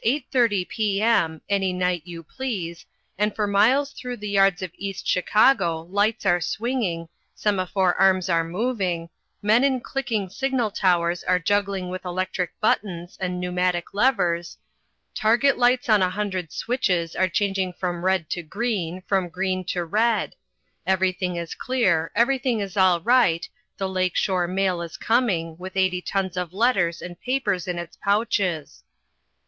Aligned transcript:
30 0.31 0.65
P.M., 0.65 1.41
any 1.47 1.71
night 1.71 2.01
you 2.05 2.23
please, 2.23 2.87
and 3.19 3.35
for 3.35 3.45
miles 3.45 3.91
through 3.93 4.17
the 4.17 4.29
yards 4.31 4.63
of 4.63 4.71
East 4.75 5.05
Chicago 5.05 5.81
lights 5.81 6.25
are 6.25 6.41
swinging, 6.41 7.07
semaphore 7.35 7.93
arms 8.01 8.27
are 8.27 8.43
moving, 8.43 9.09
men 9.43 9.63
in 9.63 9.79
clicking 9.79 10.27
signal 10.27 10.71
towers 10.71 11.23
are 11.25 11.37
juggling 11.37 11.89
with 11.89 12.03
electric 12.03 12.59
buttons 12.59 13.15
and 13.19 13.39
pneumatic 13.39 13.93
levers, 13.93 14.57
target 15.13 15.55
lights 15.55 15.87
on 15.87 16.01
a 16.01 16.09
hundred 16.09 16.51
switches 16.51 17.15
are 17.15 17.29
changing 17.29 17.71
from 17.71 18.03
red 18.03 18.27
to 18.27 18.41
green, 18.41 19.03
from 19.05 19.29
green 19.29 19.63
to 19.63 19.85
red; 19.85 20.33
everything 20.83 21.35
is 21.35 21.53
clear, 21.53 22.11
everything 22.15 22.59
is 22.59 22.75
all 22.75 22.99
right, 23.01 23.47
the 23.77 23.87
Lake 23.87 24.15
Shore 24.15 24.47
Mail 24.47 24.81
is 24.81 24.97
coming, 24.97 25.55
with 25.59 25.77
eighty 25.77 26.01
tons 26.01 26.37
of 26.37 26.53
letters 26.53 27.03
and 27.03 27.21
papers 27.21 27.67
in 27.67 27.77
its 27.77 27.95
pouches. 28.03 28.81